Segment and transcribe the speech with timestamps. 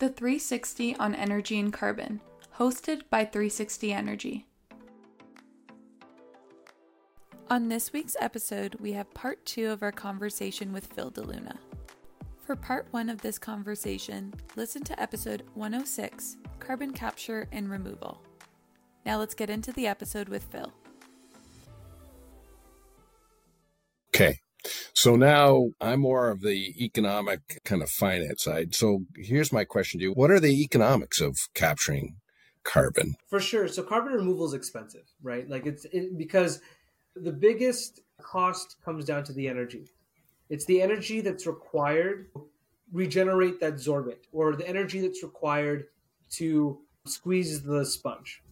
[0.00, 2.22] The 360 on Energy and Carbon,
[2.56, 4.46] hosted by 360 Energy.
[7.50, 11.58] On this week's episode, we have part two of our conversation with Phil DeLuna.
[12.46, 18.22] For part one of this conversation, listen to episode 106 Carbon Capture and Removal.
[19.04, 20.72] Now let's get into the episode with Phil.
[25.00, 28.74] So now I'm more of the economic kind of finance side.
[28.74, 30.12] So here's my question to you.
[30.12, 32.16] What are the economics of capturing
[32.64, 33.14] carbon?
[33.30, 33.66] For sure.
[33.66, 35.48] So carbon removal is expensive, right?
[35.48, 36.60] Like it's it, because
[37.16, 39.86] the biggest cost comes down to the energy.
[40.50, 42.46] It's the energy that's required to
[42.92, 45.86] regenerate that sorbent or the energy that's required
[46.32, 48.42] to squeeze the sponge.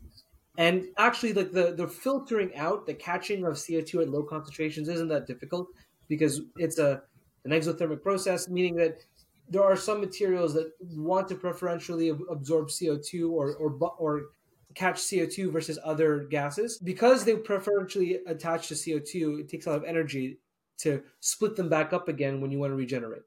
[0.57, 5.09] And actually like the the filtering out, the catching of CO2 at low concentrations isn't
[5.09, 5.69] that difficult
[6.09, 7.03] because it's a
[7.45, 9.05] an exothermic process, meaning that
[9.49, 14.23] there are some materials that want to preferentially absorb CO2 or or or
[14.75, 16.79] catch CO2 versus other gases.
[16.79, 20.39] Because they preferentially attach to CO2, it takes a lot of energy
[20.79, 23.23] to split them back up again when you want to regenerate.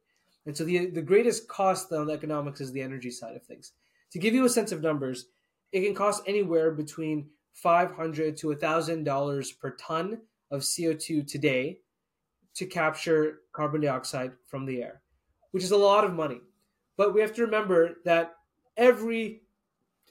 [0.45, 3.73] And so the the greatest cost on economics is the energy side of things.
[4.11, 5.27] To give you a sense of numbers,
[5.71, 11.79] it can cost anywhere between five hundred to thousand dollars per ton of CO2 today
[12.55, 15.01] to capture carbon dioxide from the air,
[15.51, 16.41] which is a lot of money.
[16.97, 18.35] But we have to remember that
[18.77, 19.41] every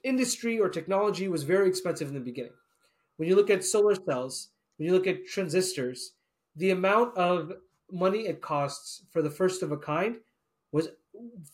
[0.02, 2.52] industry or technology was very expensive in the beginning.
[3.16, 6.12] When you look at solar cells, when you look at transistors,
[6.56, 7.52] the amount of
[7.92, 10.16] money it costs for the first of a kind
[10.72, 10.88] was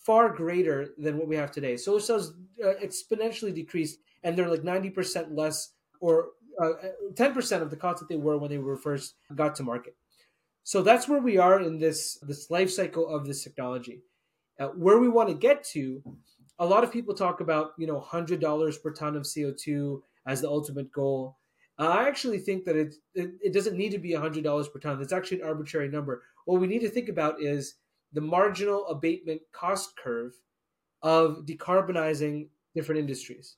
[0.01, 1.75] far greater than what we have today.
[1.75, 6.29] Solar cells uh, exponentially decreased, and they're like 90% less or
[6.61, 6.73] uh,
[7.13, 9.95] 10% of the cost that they were when they were first got to market.
[10.67, 14.01] So that's where we are in this this life cycle of this technology.
[14.59, 16.03] Uh, where we want to get to,
[16.59, 20.03] a lot of people talk about you know hundred dollars per ton of CO two
[20.27, 21.37] as the ultimate goal.
[21.79, 24.79] Uh, I actually think that it, it, it doesn't need to be hundred dollars per
[24.79, 24.99] ton.
[24.99, 26.23] That's actually an arbitrary number.
[26.43, 27.75] What we need to think about is
[28.11, 30.33] the marginal abatement cost curve
[31.01, 33.55] of decarbonizing different industries.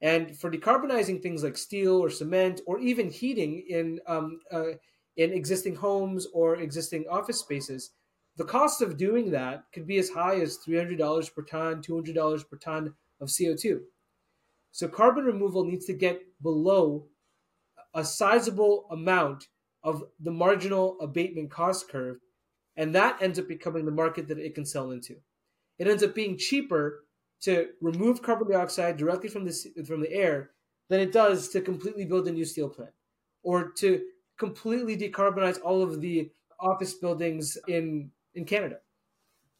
[0.00, 4.72] And for decarbonizing things like steel or cement or even heating in um, uh,
[5.16, 7.90] in existing homes or existing office spaces,
[8.36, 12.56] the cost of doing that could be as high as $300 per ton, $200 per
[12.56, 13.80] ton of CO2.
[14.70, 17.06] So carbon removal needs to get below
[17.94, 19.48] a sizable amount
[19.84, 22.18] of the marginal abatement cost curve,
[22.76, 25.16] and that ends up becoming the market that it can sell into.
[25.78, 27.04] It ends up being cheaper
[27.42, 30.50] to remove carbon dioxide directly from the from the air
[30.88, 32.92] than it does to completely build a new steel plant
[33.42, 34.00] or to
[34.38, 38.78] completely decarbonize all of the office buildings in in Canada.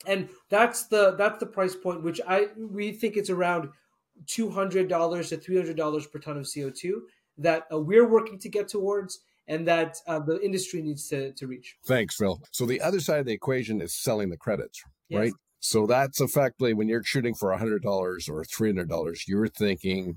[0.07, 3.69] And that's the that's the price point which I we think it's around
[4.27, 7.03] two hundred dollars to three hundred dollars per ton of CO two
[7.39, 11.47] that uh, we're working to get towards and that uh, the industry needs to, to
[11.47, 11.77] reach.
[11.85, 12.41] Thanks, Phil.
[12.53, 15.19] So the other side of the equation is selling the credits, yes.
[15.19, 15.33] right?
[15.59, 20.17] So that's effectively when you're shooting for $100 or $300, you're thinking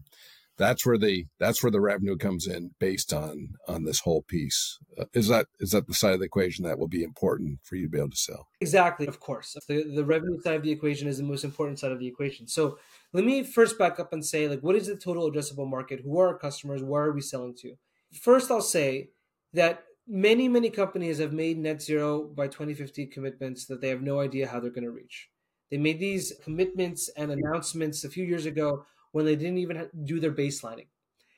[0.57, 4.79] that's where the that's where the revenue comes in based on on this whole piece.
[4.97, 7.75] Uh, is that is that the side of the equation that will be important for
[7.75, 8.47] you to be able to sell?
[8.61, 9.55] Exactly of course.
[9.67, 12.47] The, the revenue side of the equation is the most important side of the equation.
[12.47, 12.77] So
[13.13, 16.01] let me first back up and say like what is the total addressable market?
[16.03, 16.83] Who are our customers?
[16.83, 17.75] Where are we selling to?
[18.13, 19.09] First i'll say
[19.53, 24.19] that many many companies have made net zero by 2050 commitments that they have no
[24.21, 25.29] idea how they're going to reach.
[25.71, 30.19] They made these commitments and announcements a few years ago when they didn't even do
[30.19, 30.87] their baselining.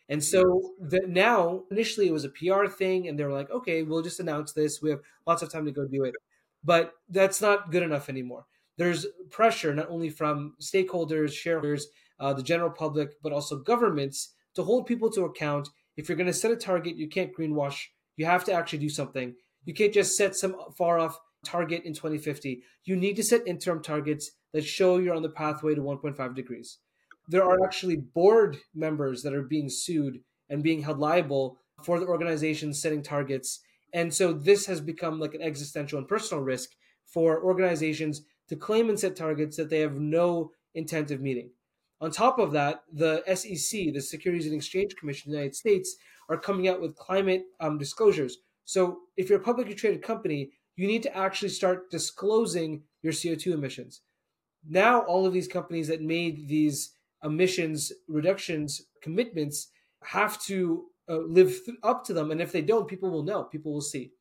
[0.10, 3.84] And so the, now, initially, it was a PR thing, and they were like, okay,
[3.84, 4.82] we'll just announce this.
[4.82, 6.16] We have lots of time to go do it.
[6.64, 8.48] But that's not good enough anymore.
[8.78, 11.86] There's pressure not only from stakeholders, shareholders,
[12.20, 15.70] uh, the general public, but also governments to hold people to account.
[15.98, 17.80] If you're going to set a target, you can't greenwash.
[18.16, 19.36] You have to actually do something.
[19.66, 22.64] You can't just set some far off target in 2050.
[22.86, 26.80] You need to set interim targets that show you're on the pathway to 1.5 degrees
[27.28, 32.06] there are actually board members that are being sued and being held liable for the
[32.06, 33.60] organization setting targets.
[33.94, 36.70] And so this has become like an existential and personal risk
[37.06, 41.52] for organizations to claim and set targets that they have no intent of meeting.
[42.00, 45.96] On top of that, the SEC, the Securities and Exchange Commission in the United States,
[46.30, 48.38] are coming out with climate um, disclosures.
[48.66, 53.54] So if you're a publicly traded company, you need to actually start disclosing your CO2
[53.54, 54.02] emissions.
[54.68, 56.92] Now, all of these companies that made these
[57.24, 59.70] emissions reductions commitments
[60.04, 62.32] have to uh, live th- up to them.
[62.32, 64.12] And if they don't, people will know, people will see.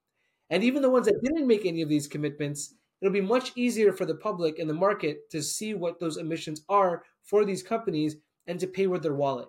[0.50, 3.92] And even the ones that didn't make any of these commitments it'll be much easier
[3.92, 8.16] for the public and the market to see what those emissions are for these companies
[8.46, 9.48] and to pay with their wallet.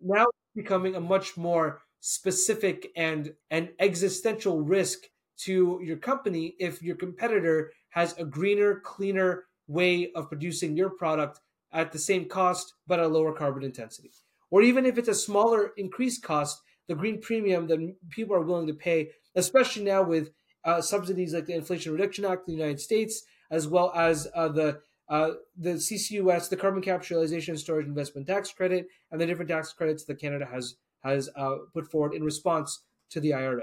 [0.00, 5.00] Now it's becoming a much more specific and an existential risk
[5.38, 11.40] to your company if your competitor has a greener, cleaner way of producing your product
[11.76, 14.10] at the same cost but a lower carbon intensity.
[14.50, 18.66] Or even if it's a smaller increased cost, the green premium that people are willing
[18.68, 20.30] to pay, especially now with
[20.64, 24.48] uh, subsidies like the Inflation Reduction Act in the United States, as well as uh,
[24.48, 29.26] the uh, the CCUS, the Carbon Capture Utilization and Storage Investment Tax Credit, and the
[29.26, 33.62] different tax credits that Canada has has uh, put forward in response to the IRA.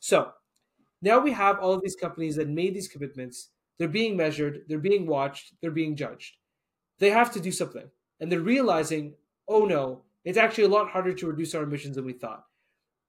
[0.00, 0.32] So
[1.02, 3.50] now we have all of these companies that made these commitments.
[3.78, 6.36] They're being measured, they're being watched, they're being judged.
[7.04, 7.84] They have to do something,
[8.18, 9.12] and they're realizing,
[9.46, 12.46] oh no, it's actually a lot harder to reduce our emissions than we thought.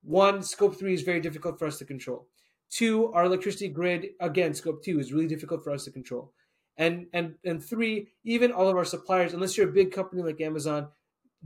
[0.03, 2.27] One, scope three is very difficult for us to control.
[2.69, 6.33] Two, our electricity grid, again, scope two is really difficult for us to control.
[6.75, 10.41] And and and three, even all of our suppliers, unless you're a big company like
[10.41, 10.89] Amazon,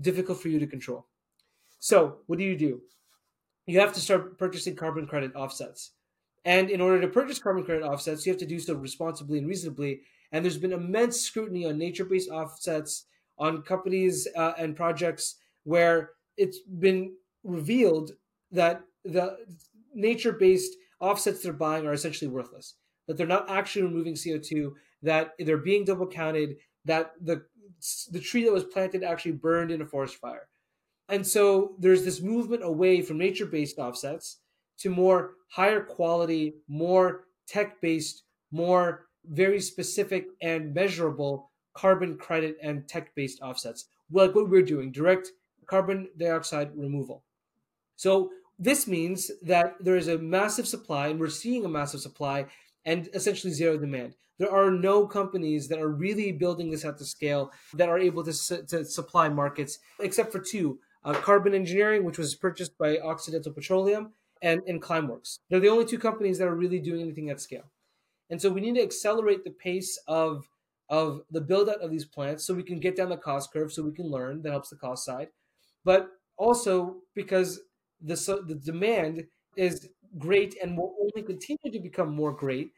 [0.02, 1.06] difficult for you to control.
[1.78, 2.82] So what do you do?
[3.68, 5.92] You have to start purchasing carbon credit offsets.
[6.46, 9.48] And in order to purchase carbon credit offsets, you have to do so responsibly and
[9.48, 10.02] reasonably.
[10.32, 13.06] And there's been immense scrutiny on nature-based offsets,
[13.38, 18.12] on companies uh, and projects where it's been revealed
[18.52, 19.38] that the
[19.94, 22.76] nature-based offsets they're buying are essentially worthless.
[23.08, 24.74] That they're not actually removing CO2.
[25.02, 26.58] That they're being double counted.
[26.86, 27.46] That the
[28.12, 30.50] the tree that was planted actually burned in a forest fire.
[31.08, 34.40] And so there's this movement away from nature-based offsets
[34.80, 43.42] to more higher quality, more tech-based, more very specific and measurable carbon credit and tech-based
[43.42, 45.30] offsets, like what we're doing, direct
[45.68, 47.24] carbon dioxide removal.
[47.96, 52.48] So this means that there is a massive supply, and we're seeing a massive supply
[52.86, 54.16] and essentially zero demand.
[54.40, 58.24] There are no companies that are really building this at the scale that are able
[58.24, 58.32] to,
[58.68, 64.14] to supply markets, except for two uh, Carbon Engineering, which was purchased by Occidental Petroleum,
[64.42, 65.40] and, and Climeworks.
[65.50, 67.66] They're the only two companies that are really doing anything at scale.
[68.30, 70.50] And so we need to accelerate the pace of,
[70.90, 73.72] of the build out of these plants so we can get down the cost curve
[73.72, 74.42] so we can learn.
[74.42, 75.30] That helps the cost side.
[75.84, 77.62] But also because
[78.02, 82.72] the, so the demand is great and will only continue to become more great.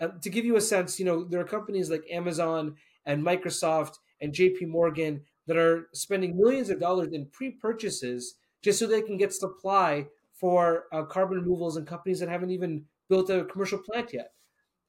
[0.00, 2.74] Uh, to give you a sense, you know, there are companies like Amazon
[3.06, 8.86] and Microsoft and JP Morgan that are spending millions of dollars in pre-purchases just so
[8.86, 13.44] they can get supply for uh, carbon removals and companies that haven't even built a
[13.44, 14.32] commercial plant yet.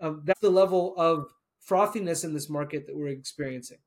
[0.02, 1.28] Um, that's the level of
[1.68, 3.80] frothiness in this market that we're experiencing,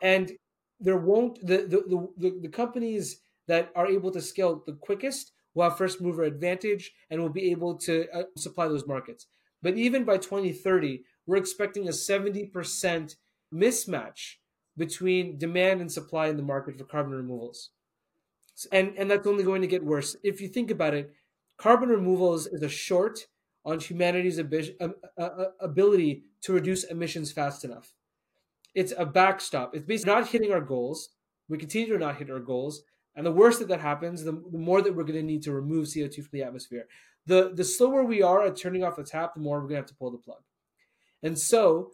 [0.00, 0.32] and
[0.80, 5.64] there won't the the, the, the companies that are able to scale the quickest will
[5.64, 9.26] have first mover advantage and will be able to uh, supply those markets.
[9.62, 13.16] But even by 2030, we're expecting a 70%
[13.52, 14.34] mismatch
[14.76, 17.70] between demand and supply in the market for carbon removals.
[18.70, 20.16] And, and that's only going to get worse.
[20.22, 21.12] If you think about it,
[21.56, 23.26] carbon removals is a short
[23.68, 24.88] on humanity's uh,
[25.18, 27.92] uh, ability to reduce emissions fast enough.
[28.74, 29.74] It's a backstop.
[29.74, 31.10] It's basically not hitting our goals.
[31.50, 32.82] We continue to not hit our goals.
[33.14, 35.52] And the worse that that happens, the, the more that we're going to need to
[35.52, 36.84] remove CO2 from the atmosphere.
[37.26, 39.82] The, the slower we are at turning off the tap, the more we're going to
[39.82, 40.40] have to pull the plug.
[41.22, 41.90] And so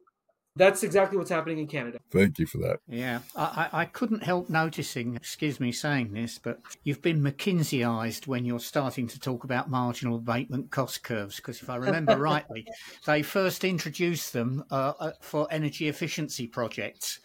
[0.56, 1.98] that's exactly what's happening in Canada.
[2.10, 2.78] Thank you for that.
[2.88, 8.44] Yeah, I, I couldn't help noticing, excuse me saying this, but you've been McKinseyized when
[8.44, 11.36] you're starting to talk about marginal abatement cost curves.
[11.36, 12.66] Because if I remember rightly,
[13.04, 17.18] they first introduced them uh, uh, for energy efficiency projects.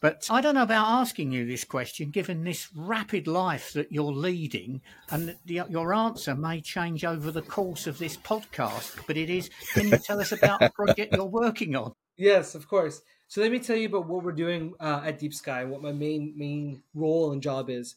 [0.00, 4.12] But I don't know about asking you this question, given this rapid life that you're
[4.12, 8.98] leading, and the, your answer may change over the course of this podcast.
[9.06, 11.92] But it is, can you tell us about the project you're working on?
[12.16, 13.02] Yes, of course.
[13.28, 15.92] So let me tell you about what we're doing uh, at Deep Sky, what my
[15.92, 17.96] main main role and job is.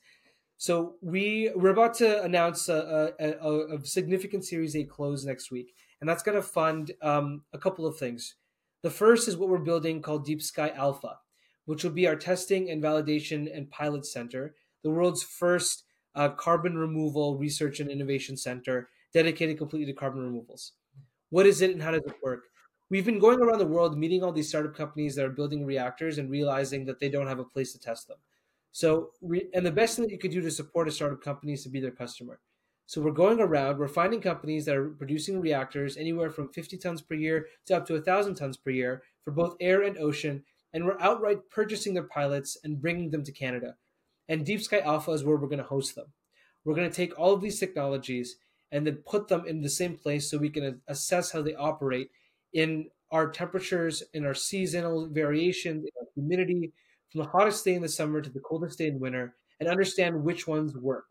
[0.58, 5.76] So we we're about to announce a, a, a significant Series A close next week,
[6.00, 8.36] and that's going to fund um, a couple of things.
[8.84, 11.20] The first is what we're building called Deep Sky Alpha,
[11.66, 15.84] which will be our testing and validation and pilot center, the world's first
[16.16, 20.74] uh, carbon removal research and innovation center dedicated completely to carbon removals.
[21.30, 22.46] What is it and how does it work?
[22.90, 26.18] We've been going around the world meeting all these startup companies that are building reactors
[26.18, 28.18] and realizing that they don't have a place to test them.
[28.72, 29.12] So,
[29.54, 31.70] and the best thing that you could do to support a startup company is to
[31.70, 32.40] be their customer.
[32.88, 37.02] So we're going around, we're finding companies that are producing reactors anywhere from 50 tons
[37.02, 40.86] per year to up to 1,000 tons per year for both air and ocean, and
[40.86, 43.76] we're outright purchasing their pilots and bringing them to Canada.
[44.28, 46.14] And Deep Sky Alpha is where we're going to host them.
[46.64, 48.38] We're going to take all of these technologies
[48.72, 52.10] and then put them in the same place so we can assess how they operate
[52.56, 56.72] in our temperatures and our seasonal variations, in our humidity,
[57.12, 60.24] from the hottest day in the summer to the coldest day in winter, and understand
[60.24, 61.06] which ones work.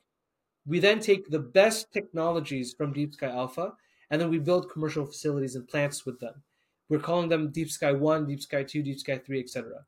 [0.67, 3.75] We then take the best technologies from Deep Sky Alpha,
[4.11, 6.43] and then we build commercial facilities and plants with them.
[6.89, 9.85] We're calling them Deep Sky 1, Deep Sky 2, Deep Sky 3, etc.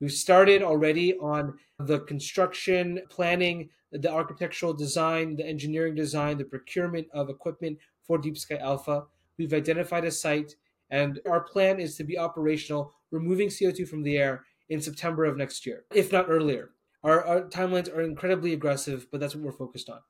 [0.00, 7.06] We've started already on the construction, planning, the architectural design, the engineering design, the procurement
[7.12, 9.04] of equipment for Deep Sky Alpha.
[9.38, 10.54] We've identified a site,
[10.90, 15.36] and our plan is to be operational, removing CO2 from the air in September of
[15.36, 16.70] next year, if not earlier.
[17.02, 20.00] Our, our timelines are incredibly aggressive, but that's what we're focused on.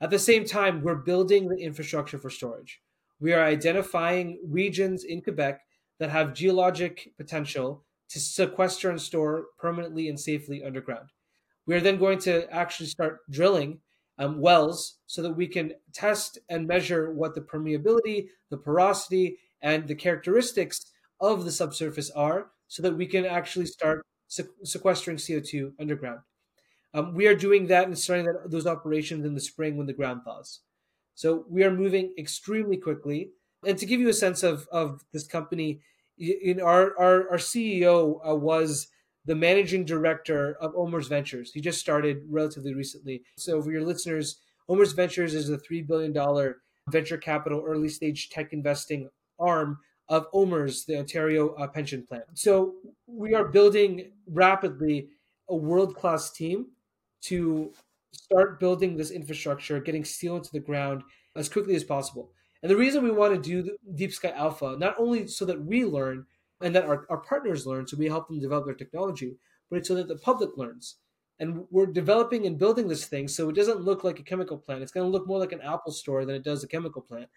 [0.00, 2.80] At the same time, we're building the infrastructure for storage.
[3.20, 5.60] We are identifying regions in Quebec
[5.98, 11.10] that have geologic potential to sequester and store permanently and safely underground.
[11.66, 13.80] We are then going to actually start drilling
[14.18, 19.86] um, wells so that we can test and measure what the permeability, the porosity, and
[19.86, 24.04] the characteristics of the subsurface are so that we can actually start
[24.64, 26.20] sequestering CO2 underground.
[26.94, 29.92] Um, we are doing that and starting that, those operations in the spring when the
[29.92, 30.60] ground thaws.
[31.14, 33.30] So we are moving extremely quickly.
[33.66, 35.80] And to give you a sense of, of this company,
[36.20, 38.88] in our our, our CEO uh, was
[39.24, 41.52] the managing director of OMERS Ventures.
[41.52, 43.22] He just started relatively recently.
[43.36, 48.30] So for your listeners, OMERS Ventures is a three billion dollar venture capital early stage
[48.30, 49.08] tech investing
[49.40, 49.78] arm
[50.08, 52.22] of OMERS, the Ontario uh, Pension Plan.
[52.34, 52.74] So
[53.06, 55.08] we are building rapidly
[55.48, 56.66] a world class team
[57.22, 57.72] to
[58.12, 61.02] start building this infrastructure, getting steel into the ground
[61.36, 62.32] as quickly as possible.
[62.62, 65.84] And the reason we want to do Deep Sky Alpha, not only so that we
[65.84, 66.26] learn
[66.60, 69.36] and that our, our partners learn, so we help them develop their technology,
[69.70, 70.96] but it's so that the public learns.
[71.38, 74.82] And we're developing and building this thing so it doesn't look like a chemical plant.
[74.82, 77.30] It's going to look more like an Apple store than it does a chemical plant.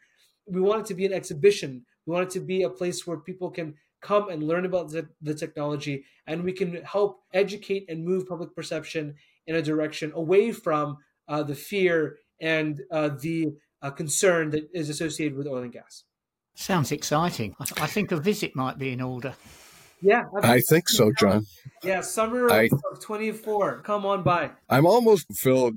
[0.45, 1.85] We want it to be an exhibition.
[2.05, 5.07] We want it to be a place where people can come and learn about the,
[5.21, 9.15] the technology and we can help educate and move public perception
[9.47, 14.89] in a direction away from uh, the fear and uh, the uh, concern that is
[14.89, 16.03] associated with oil and gas.
[16.55, 17.55] Sounds exciting.
[17.59, 19.35] I, th- I think a visit might be in order.
[20.03, 21.45] Yeah, I think so, John.
[21.83, 23.81] Yeah, summer I, of 24.
[23.81, 24.51] Come on by.
[24.69, 25.71] I'm almost, Phil,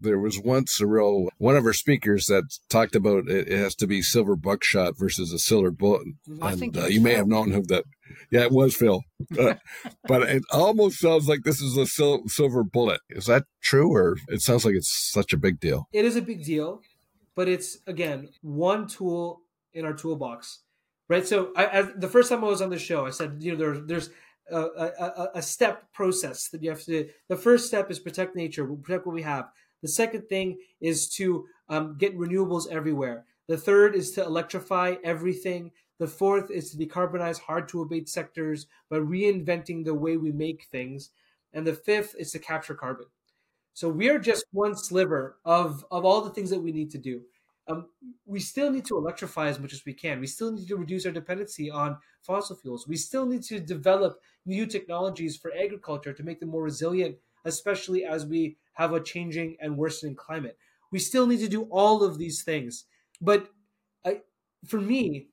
[0.00, 3.74] there was once a real, one of our speakers that talked about it, it has
[3.76, 6.06] to be silver buckshot versus a silver bullet.
[6.40, 7.84] I and uh, you may have known who that.
[8.30, 9.02] Yeah, it was Phil.
[9.38, 9.54] Uh,
[10.06, 13.00] but it almost sounds like this is a sil- silver bullet.
[13.08, 15.88] Is that true or it sounds like it's such a big deal?
[15.92, 16.82] It is a big deal
[17.34, 19.40] but it's again one tool
[19.72, 20.61] in our toolbox,
[21.12, 21.26] right?
[21.26, 23.58] So I, as, the first time I was on the show, I said, you know,
[23.58, 24.08] there, there's
[24.50, 27.06] a, a, a, step process that you have to.
[27.28, 29.50] The first step is protect nature, protect what we have.
[29.82, 33.26] The second thing is to um, get renewables everywhere.
[33.46, 35.70] The third is to electrify everything.
[35.98, 40.64] The fourth is to decarbonize hard to abate sectors by reinventing the way we make
[40.72, 41.10] things.
[41.52, 43.06] And the fifth is to capture carbon.
[43.74, 46.98] So we are just one sliver of of all the things that we need to
[46.98, 47.20] do.
[47.68, 47.86] Um,
[48.26, 50.20] we still need to electrify as much as we can.
[50.20, 52.88] We still need to reduce our dependency on fossil fuels.
[52.88, 58.04] We still need to develop new technologies for agriculture to make them more resilient, especially
[58.04, 60.58] as we have a changing and worsening climate.
[60.90, 62.84] We still need to do all of these things.
[63.20, 63.50] But
[64.04, 64.22] I,
[64.66, 65.28] for me,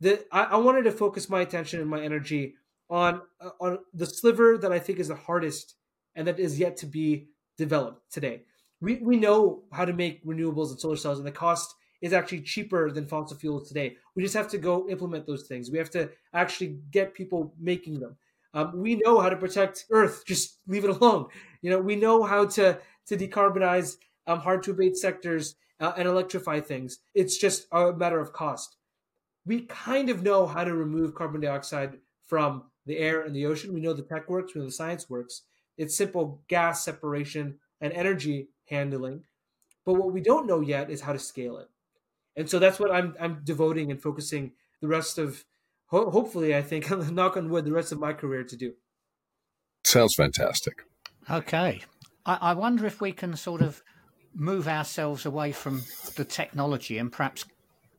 [0.00, 2.54] the, I, I wanted to focus my attention and my energy
[2.90, 5.76] on uh, on the sliver that I think is the hardest
[6.14, 8.42] and that is yet to be developed today.
[8.82, 12.40] We, we know how to make renewables and solar cells, and the cost is actually
[12.40, 13.96] cheaper than fossil fuels today.
[14.16, 15.70] We just have to go implement those things.
[15.70, 18.16] We have to actually get people making them.
[18.54, 20.24] Um, we know how to protect Earth.
[20.26, 21.26] Just leave it alone.
[21.62, 23.96] You know, we know how to to decarbonize
[24.26, 26.98] um, hard to abate sectors uh, and electrify things.
[27.14, 28.76] It's just a matter of cost.
[29.46, 33.72] We kind of know how to remove carbon dioxide from the air and the ocean.
[33.72, 34.54] We know the tech works.
[34.54, 35.42] We know the science works.
[35.78, 39.24] It's simple gas separation and energy handling.
[39.84, 41.68] But what we don't know yet is how to scale it.
[42.36, 45.44] And so that's what I'm I'm devoting and focusing the rest of
[45.86, 48.74] ho- hopefully I think knock on wood the rest of my career to do.
[49.84, 50.84] Sounds fantastic.
[51.30, 51.82] Okay.
[52.24, 53.82] I, I wonder if we can sort of
[54.34, 55.82] move ourselves away from
[56.16, 57.44] the technology and perhaps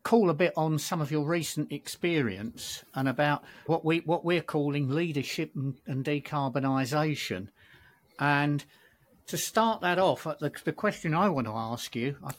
[0.04, 4.42] call a bit on some of your recent experience and about what we what we're
[4.42, 7.48] calling leadership and, and decarbonisation.
[8.20, 8.66] And
[9.28, 12.32] to start that off, uh, the, the question I want to ask you, I,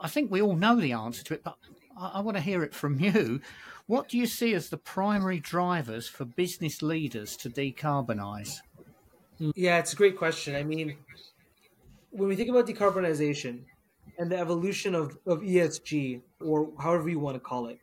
[0.00, 1.56] I think we all know the answer to it, but
[1.98, 3.40] I, I want to hear it from you.
[3.86, 8.60] What do you see as the primary drivers for business leaders to decarbonize?
[9.38, 10.54] Yeah, it's a great question.
[10.54, 10.96] I mean,
[12.10, 13.60] when we think about decarbonization
[14.18, 17.80] and the evolution of, of ESG, or however you want to call it,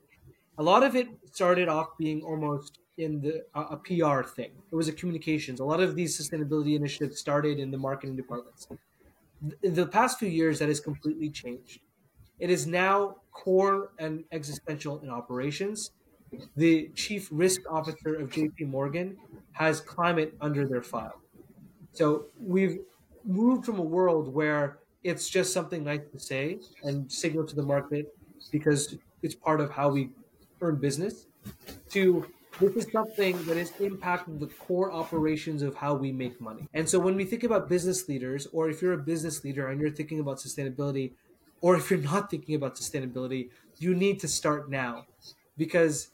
[0.57, 4.51] a lot of it started off being almost in the uh, a PR thing.
[4.71, 5.59] It was a communications.
[5.59, 8.67] A lot of these sustainability initiatives started in the marketing departments.
[9.63, 11.81] In the past few years, that has completely changed.
[12.39, 15.91] It is now core and existential in operations.
[16.55, 19.17] The chief risk officer of JP Morgan
[19.53, 21.21] has climate under their file.
[21.93, 22.79] So we've
[23.23, 27.63] moved from a world where it's just something nice to say and signal to the
[27.63, 28.07] market
[28.51, 30.11] because it's part of how we
[30.61, 31.27] earn business
[31.89, 32.27] to
[32.59, 36.67] this is something that is impacting the core operations of how we make money.
[36.73, 39.79] And so when we think about business leaders, or if you're a business leader and
[39.79, 41.13] you're thinking about sustainability,
[41.61, 45.05] or if you're not thinking about sustainability, you need to start now.
[45.57, 46.09] Because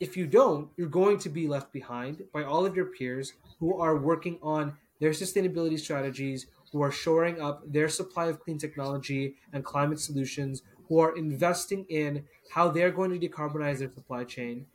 [0.00, 3.80] if you don't, you're going to be left behind by all of your peers who
[3.80, 9.34] are working on their sustainability strategies, who are shoring up their supply of clean technology
[9.52, 14.66] and climate solutions, who are investing in how they're going to decarbonize their supply chain.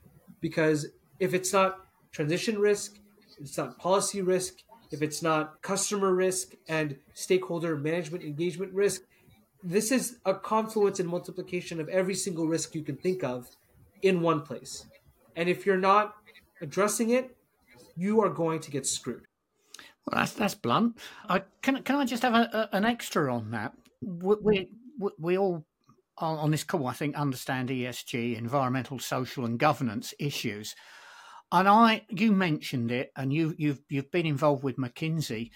[0.42, 0.88] Because
[1.20, 1.80] if it's not
[2.12, 3.00] transition risk,
[3.40, 4.56] it's not policy risk,
[4.92, 9.02] if it's not customer risk and stakeholder management engagement risk,
[9.64, 13.48] this is a confluence and multiplication of every single risk you can think of
[14.02, 14.86] in one place.
[15.36, 16.16] And if you're not
[16.62, 17.36] addressing it,
[17.96, 19.26] you are going to get screwed.
[20.06, 20.98] Well, that's that's blunt.
[21.62, 23.74] Can can I just have a, a, an extra on that?
[24.02, 24.36] We,
[25.00, 25.66] we, we all
[26.18, 30.76] on this call, I think, understand ESG, environmental, social, and governance issues.
[31.54, 35.52] And I, you mentioned it, and you, you've you've been involved with McKinsey.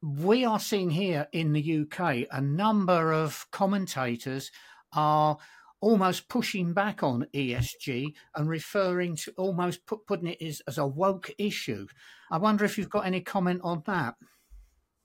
[0.00, 4.52] We are seeing here in the UK a number of commentators
[4.92, 5.38] are
[5.80, 10.86] almost pushing back on ESG and referring to almost put, putting it as, as a
[10.86, 11.88] woke issue.
[12.30, 14.14] I wonder if you've got any comment on that.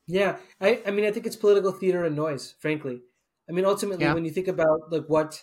[0.06, 3.02] Yeah, I, I mean, I think it's political theater and noise, frankly.
[3.50, 4.14] I mean, ultimately, yeah.
[4.14, 5.42] when you think about like what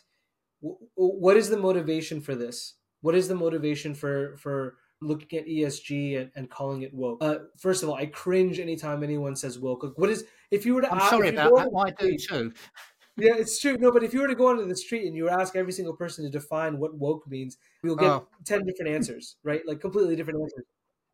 [0.94, 2.76] what is the motivation for this?
[3.00, 7.18] What is the motivation for for looking at ESG and, and calling it woke?
[7.20, 9.82] Uh, first of all, I cringe anytime anyone says woke.
[9.82, 10.90] Like, what is if you were to?
[10.90, 11.70] I'm ask, sorry about that.
[11.76, 12.52] I do too.
[13.16, 13.76] Yeah, it's true.
[13.76, 15.94] No, but if you were to go onto the street and you ask every single
[15.94, 18.28] person to define what woke means, you'll get oh.
[18.44, 19.60] ten different answers, right?
[19.66, 20.64] Like completely different answers.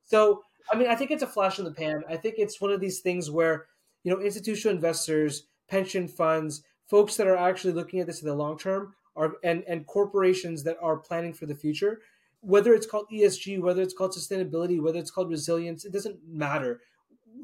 [0.05, 2.05] So, I mean, I think it's a flash in the pan.
[2.09, 3.67] I think it's one of these things where
[4.05, 8.35] you know institutional investors, pension funds, folks that are actually looking at this in the
[8.35, 12.01] long term are and and corporations that are planning for the future
[12.41, 16.81] whether it's called ESG whether it's called sustainability whether it's called resilience it doesn't matter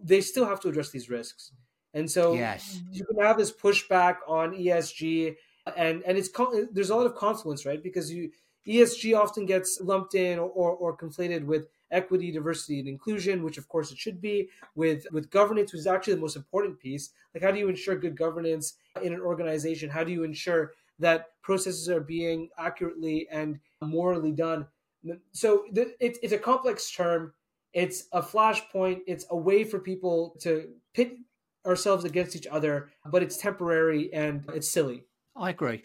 [0.02, 1.52] they still have to address these risks
[1.94, 2.80] and so yes.
[2.90, 5.36] you can have this pushback on ESG
[5.76, 6.30] and and it's
[6.72, 8.30] there's a lot of confluence right because you
[8.66, 13.58] ESG often gets lumped in or, or, or conflated with equity, diversity, and inclusion, which
[13.58, 17.10] of course it should be, with with governance, which is actually the most important piece.
[17.34, 19.90] Like how do you ensure good governance in an organization?
[19.90, 24.66] How do you ensure that processes are being accurately and morally done?
[25.32, 27.32] So th- it's it's a complex term.
[27.72, 29.00] It's a flashpoint.
[29.06, 31.16] It's a way for people to pit
[31.66, 35.04] ourselves against each other, but it's temporary and it's silly.
[35.36, 35.82] I agree.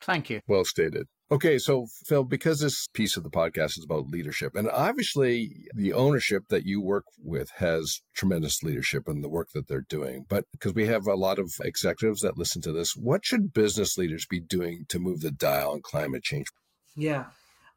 [0.00, 0.40] Thank you.
[0.48, 1.06] Well stated.
[1.32, 5.92] Okay, so Phil, because this piece of the podcast is about leadership, and obviously the
[5.92, 10.26] ownership that you work with has tremendous leadership in the work that they're doing.
[10.28, 13.96] But because we have a lot of executives that listen to this, what should business
[13.96, 16.48] leaders be doing to move the dial on climate change?
[16.96, 17.26] Yeah.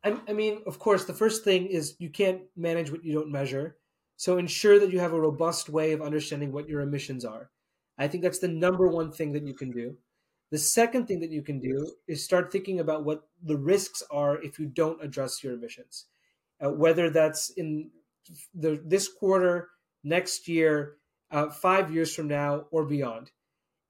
[0.04, 3.32] I, I mean, of course, the first thing is you can't manage what you don't
[3.32, 3.78] measure.
[4.16, 7.50] So ensure that you have a robust way of understanding what your emissions are.
[7.98, 9.98] I think that's the number one thing that you can do.
[10.52, 14.42] The second thing that you can do is start thinking about what the risks are
[14.42, 16.06] if you don't address your emissions,
[16.64, 17.90] uh, whether that's in
[18.54, 19.70] the this quarter,
[20.04, 20.98] next year,
[21.32, 23.32] uh, five years from now, or beyond.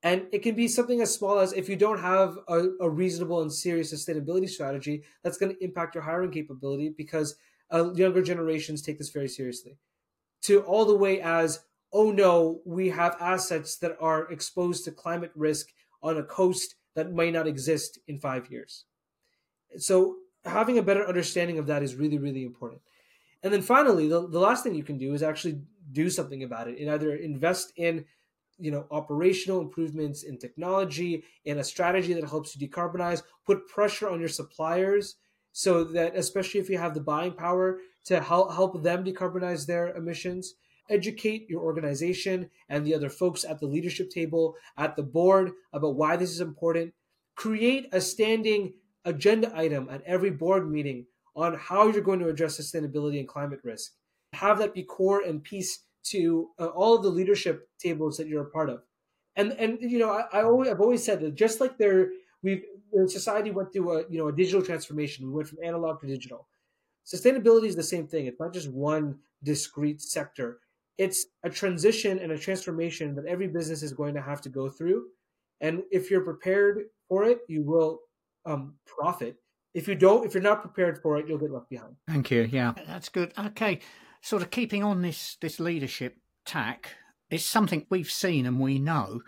[0.04, 3.42] And it can be something as small as if you don't have a, a reasonable
[3.42, 7.36] and serious sustainability strategy, that's going to impact your hiring capability because
[7.74, 9.78] uh, younger generations take this very seriously.
[10.44, 11.62] To all the way as,
[11.94, 15.70] oh no, we have assets that are exposed to climate risk
[16.02, 18.84] on a coast that may not exist in five years.
[19.78, 22.82] So having a better understanding of that is really, really important.
[23.42, 25.62] And then finally, the, the last thing you can do is actually
[25.94, 28.06] do something about it and either invest in
[28.64, 34.10] you know operational improvements in technology and a strategy that helps you decarbonize put pressure
[34.10, 35.16] on your suppliers
[35.52, 39.96] so that especially if you have the buying power to help help them decarbonize their
[39.96, 40.56] emissions
[40.90, 45.96] educate your organization and the other folks at the leadership table, at the board about
[45.96, 46.94] why this is important.
[47.36, 48.74] Create a standing
[49.06, 53.60] agenda item at every board meeting on how you're going to address sustainability and climate
[53.64, 53.94] risk.
[54.34, 58.44] Have that be core and piece to uh, all of the leadership tables that you're
[58.44, 58.82] a part of.
[59.36, 62.12] And and you know, I, I always I've always said that just like there
[62.42, 62.64] we've
[63.08, 65.26] society went through a you know a digital transformation.
[65.26, 66.48] We went from analog to digital.
[67.06, 68.28] Sustainability is the same thing.
[68.28, 70.60] It's not just one discrete sector.
[70.98, 74.70] It's a transition and a transformation that every business is going to have to go
[74.70, 75.08] through.
[75.60, 78.02] And if you're prepared for it, you will
[78.46, 79.38] um, profit.
[79.74, 81.96] If you don't, if you're not prepared for it, you'll get left behind.
[82.08, 82.44] Thank you.
[82.52, 83.34] Yeah, that's good.
[83.38, 83.80] Okay,
[84.24, 86.96] sort of keeping on this this leadership tack,
[87.30, 89.22] it's something we've seen and we know,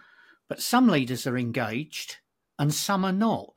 [0.47, 2.17] but some leaders are engaged
[2.58, 3.53] and some are not.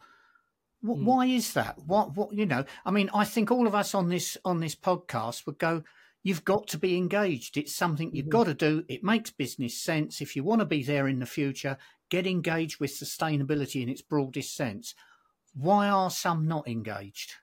[0.85, 1.05] Mm.
[1.05, 1.79] Why is that?
[1.87, 2.65] What what you know?
[2.85, 5.83] I mean, I think all of us on this on this podcast would go.
[6.25, 7.57] You've got to be engaged.
[7.57, 8.31] It's something you've mm-hmm.
[8.31, 8.85] got to do.
[8.89, 10.21] It makes business sense.
[10.21, 11.79] If you want to be there in the future,
[12.11, 14.97] get engaged with sustainability in its broadest sense.
[15.55, 17.35] Why are some not engaged?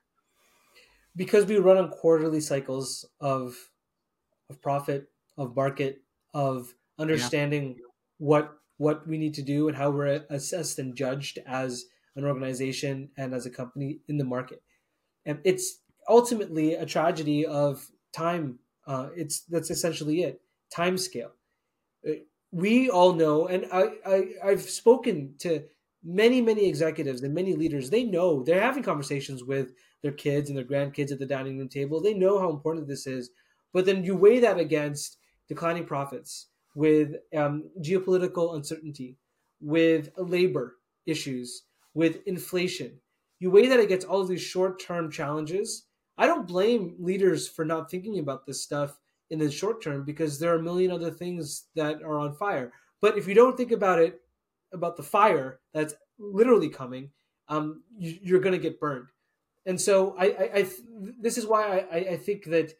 [1.16, 3.56] Because we run on quarterly cycles of
[4.50, 6.02] of profit, of market,
[6.34, 7.84] of understanding yeah.
[8.18, 13.08] what what we need to do and how we're assessed and judged as an organization
[13.16, 14.62] and as a company in the market.
[15.24, 18.58] And it's ultimately a tragedy of time.
[18.86, 20.40] Uh, it's that's essentially it.
[20.70, 21.32] Time scale.
[22.06, 22.12] Uh,
[22.52, 25.64] we all know, and I, I I've spoken to
[26.04, 27.90] many many executives and many leaders.
[27.90, 31.68] They know they're having conversations with their kids and their grandkids at the dining room
[31.68, 32.00] table.
[32.00, 33.30] They know how important this is,
[33.72, 39.16] but then you weigh that against declining profits, with um, geopolitical uncertainty,
[39.60, 40.76] with labor
[41.06, 41.62] issues,
[41.94, 42.92] with inflation.
[43.40, 45.86] You weigh that against all of these short term challenges.
[46.18, 48.98] I don't blame leaders for not thinking about this stuff
[49.30, 52.72] in the short term because there are a million other things that are on fire.
[53.00, 54.20] But if you don't think about it,
[54.72, 57.10] about the fire that's literally coming,
[57.48, 59.08] um, you, are going to get burned.
[59.64, 60.66] And so I, I, I,
[61.20, 62.74] this is why I, I think that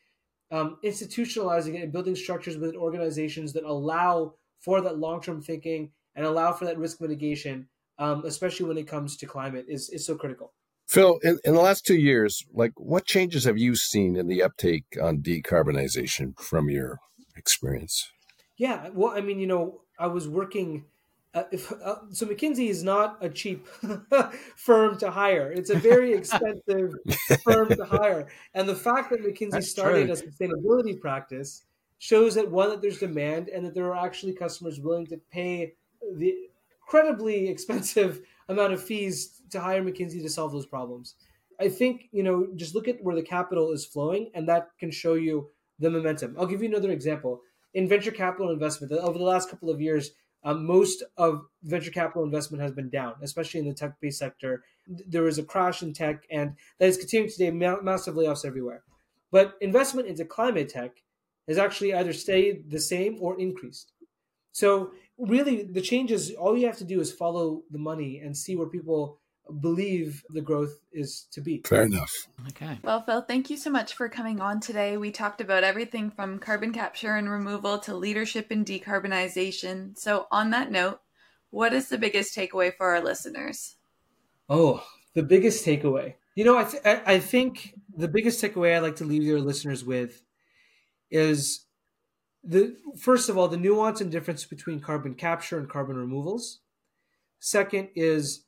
[0.50, 6.24] um, institutionalizing it and building structures within organizations that allow for that long-term thinking and
[6.24, 10.16] allow for that risk mitigation, um, especially when it comes to climate, is is so
[10.16, 10.52] critical.
[10.88, 14.42] Phil, in, in the last two years, like what changes have you seen in the
[14.42, 16.98] uptake on decarbonization from your
[17.36, 18.08] experience?
[18.56, 20.84] Yeah, well, I mean, you know, I was working
[21.36, 23.66] uh, if, uh, so McKinsey is not a cheap
[24.56, 25.52] firm to hire.
[25.52, 26.94] It's a very expensive
[27.44, 28.28] firm to hire.
[28.54, 30.14] And the fact that McKinsey That's started true.
[30.14, 31.66] a sustainability practice
[31.98, 35.74] shows that one that there's demand and that there are actually customers willing to pay
[36.14, 36.34] the
[36.80, 41.16] incredibly expensive amount of fees to hire McKinsey to solve those problems.
[41.60, 44.90] I think, you know, just look at where the capital is flowing and that can
[44.90, 46.34] show you the momentum.
[46.38, 47.42] I'll give you another example.
[47.74, 50.12] In venture capital investment, over the last couple of years,
[50.46, 54.62] um, most of venture capital investment has been down, especially in the tech-based sector.
[54.86, 57.50] There was a crash in tech, and that is continuing today.
[57.50, 58.84] Ma- massive layoffs everywhere.
[59.32, 61.02] But investment into climate tech
[61.48, 63.92] has actually either stayed the same or increased.
[64.52, 66.30] So really, the changes.
[66.30, 69.18] All you have to do is follow the money and see where people
[69.60, 71.62] believe the growth is to be.
[71.64, 72.12] Fair enough.
[72.48, 72.78] Okay.
[72.82, 74.96] Well, Phil, thank you so much for coming on today.
[74.96, 79.98] We talked about everything from carbon capture and removal to leadership and decarbonization.
[79.98, 81.00] So, on that note,
[81.50, 83.76] what is the biggest takeaway for our listeners?
[84.48, 86.14] Oh, the biggest takeaway.
[86.34, 89.84] You know, I, th- I think the biggest takeaway I'd like to leave your listeners
[89.84, 90.22] with
[91.10, 91.64] is
[92.44, 96.60] the first of all the nuance and difference between carbon capture and carbon removals.
[97.38, 98.45] Second is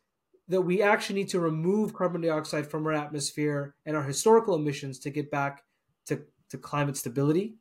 [0.49, 4.99] that we actually need to remove carbon dioxide from our atmosphere and our historical emissions
[5.01, 5.63] to get back
[6.07, 7.57] to, to climate stability.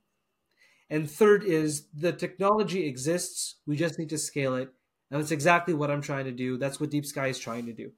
[0.90, 4.70] And third is the technology exists, we just need to scale it.
[5.12, 6.58] And that's exactly what I'm trying to do.
[6.58, 7.92] That's what Deep Sky is trying to do.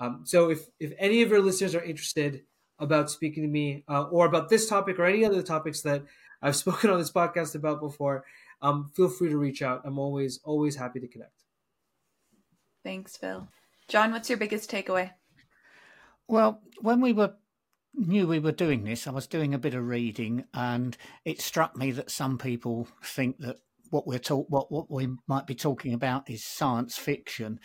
[0.00, 2.42] Um, so if, if any of your listeners are interested
[2.78, 6.04] about speaking to me uh, or about this topic or any other topics that
[6.42, 8.24] I've spoken on this podcast about before,
[8.60, 9.82] um, feel free to reach out.
[9.84, 11.32] I'm always, always happy to connect.
[12.84, 13.48] Thanks, Phil.
[13.88, 15.12] John, what's your biggest takeaway?
[16.28, 17.34] Well, when we were
[17.94, 21.76] knew we were doing this, I was doing a bit of reading, and it struck
[21.76, 23.56] me that some people think that
[23.90, 27.60] what we're talk what what we might be talking about is science fiction.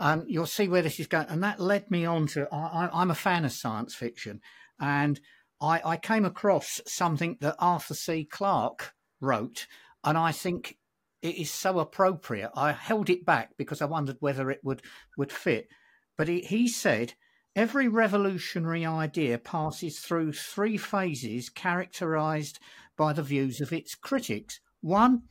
[0.00, 1.26] And you'll see where this is going.
[1.28, 4.40] And that led me on to I, I'm a fan of science fiction,
[4.80, 5.20] and
[5.60, 8.24] I, I came across something that Arthur C.
[8.24, 9.66] Clarke wrote,
[10.04, 10.78] and I think
[11.22, 12.50] it is so appropriate.
[12.54, 14.82] I held it back because I wondered whether it would
[15.16, 15.68] would fit.
[16.16, 17.14] But he, he said
[17.56, 22.58] every revolutionary idea passes through three phases characterized
[22.96, 24.60] by the views of its critics.
[24.80, 25.22] One,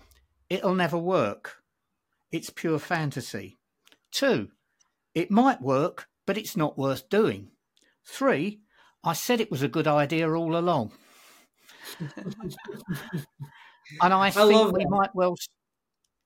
[0.50, 1.58] it'll never work.
[2.32, 3.58] It's pure fantasy.
[4.12, 4.50] Two,
[5.14, 7.52] it might work, but it's not worth doing.
[8.06, 8.62] Three,
[9.04, 10.92] I said it was a good idea all along.
[14.02, 15.36] and I, I think we might well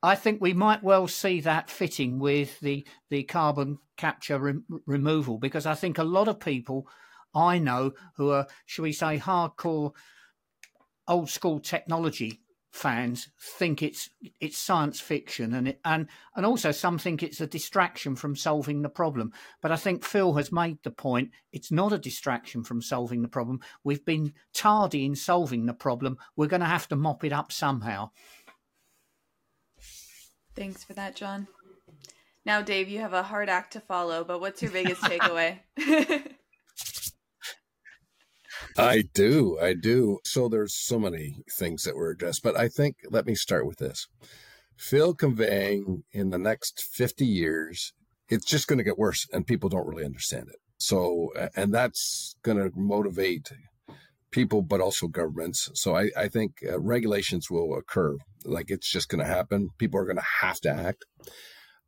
[0.04, 5.38] I think we might well see that fitting with the, the carbon capture re- removal
[5.38, 6.88] because I think a lot of people
[7.34, 9.92] I know who are, shall we say, hardcore
[11.08, 14.10] old school technology fans think it's
[14.40, 18.82] it's science fiction and it, and and also some think it's a distraction from solving
[18.82, 19.34] the problem.
[19.62, 23.28] But i think phil has made the point it's not a distraction from solving the
[23.28, 23.60] problem.
[23.84, 26.18] We've been tardy in solving the problem.
[26.38, 28.12] We're going to have to mop it up somehow
[30.56, 31.48] thanks for that john
[32.46, 35.60] now dave you have a hard act to follow but what's your biggest takeaway
[38.78, 39.58] I do.
[39.62, 40.20] I do.
[40.24, 43.78] So there's so many things that were addressed, but I think let me start with
[43.78, 44.08] this.
[44.78, 47.94] Phil conveying in the next 50 years,
[48.30, 50.56] it's just going to get worse and people don't really understand it.
[50.78, 53.52] So, and that's going to motivate
[54.32, 55.70] people, but also governments.
[55.74, 58.18] So I, I think uh, regulations will occur.
[58.46, 59.70] Like it's just going to happen.
[59.78, 61.06] People are going to have to act.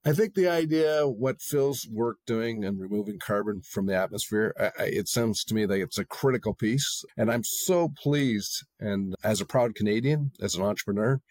[0.06, 4.84] I think the idea, what Phil's work doing and removing carbon from the atmosphere, I,
[4.84, 7.06] it sounds to me like it's a critical piece.
[7.15, 8.65] And I'm so pleased.
[8.82, 11.21] And as a proud Canadian, as an entrepreneur,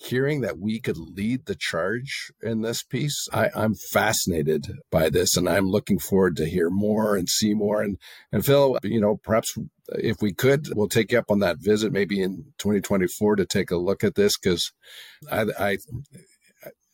[0.00, 5.36] hearing that we could lead the charge in this piece, I, am fascinated by this
[5.36, 7.82] and I'm looking forward to hear more and see more.
[7.82, 7.98] And,
[8.32, 9.54] and Phil, you know, perhaps
[9.90, 13.70] if we could, we'll take you up on that visit maybe in 2024 to take
[13.70, 14.72] a look at this because
[15.30, 15.76] I, I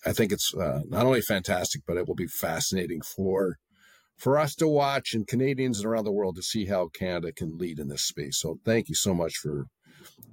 [0.07, 3.59] I think it's uh, not only fantastic, but it will be fascinating for
[4.16, 7.59] for us to watch and Canadians and around the world to see how Canada can
[7.59, 8.38] lead in this space.
[8.38, 9.66] So thank you so much for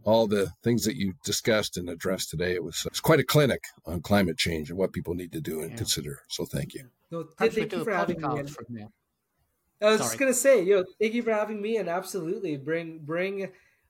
[0.04, 2.54] all the things that you discussed and addressed today.
[2.54, 5.42] It was, it was quite a clinic on climate change and what people need to
[5.42, 5.78] do and yeah.
[5.78, 6.20] consider.
[6.28, 6.90] So thank you.
[7.12, 8.22] No, thank you for having
[8.70, 8.88] me.
[9.84, 10.08] I was Sorry.
[10.08, 13.50] just gonna say, yo, thank you for having me, and absolutely bring bring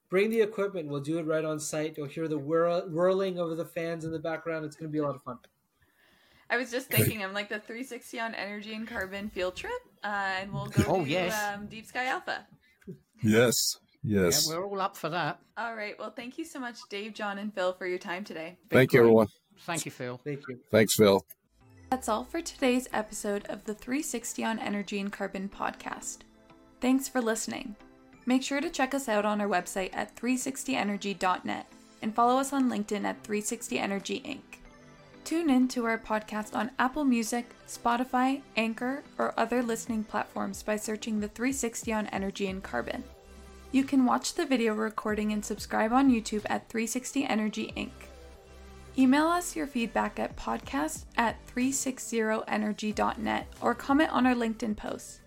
[0.10, 0.90] bring the equipment.
[0.90, 1.98] We'll do it right on site.
[1.98, 4.66] You'll hear the whirl, whirling of the fans in the background.
[4.66, 5.38] It's gonna be a lot of fun.
[6.50, 9.72] I was just thinking, I'm like the 360 on energy and carbon field trip,
[10.04, 10.08] uh,
[10.42, 11.56] and we'll go oh, to yes.
[11.56, 12.46] um, Deep Sky Alpha.
[13.22, 14.48] Yes, yes.
[14.50, 15.40] Yeah, we're all up for that.
[15.58, 15.98] All right.
[15.98, 18.58] Well, thank you so much, Dave, John, and Phil, for your time today.
[18.70, 19.28] Thank you, everyone.
[19.62, 20.20] Thank you, Phil.
[20.24, 20.60] Thank you.
[20.72, 21.26] Thanks, Phil.
[21.90, 26.20] That's all for today's episode of the 360 on Energy and Carbon podcast.
[26.82, 27.76] Thanks for listening.
[28.26, 31.68] Make sure to check us out on our website at 360energy.net
[32.02, 34.60] and follow us on LinkedIn at 360 Energy Inc.
[35.24, 40.76] Tune in to our podcast on Apple Music, Spotify, Anchor, or other listening platforms by
[40.76, 43.04] searching the 360 on Energy and Carbon.
[43.74, 47.90] You can watch the video recording and subscribe on YouTube at 360 Energy Inc.
[49.00, 55.22] Email us your feedback at podcast at 360energy.net or comment on our LinkedIn posts.